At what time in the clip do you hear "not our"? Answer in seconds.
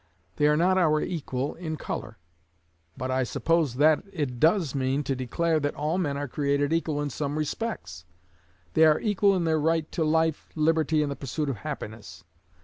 0.57-0.99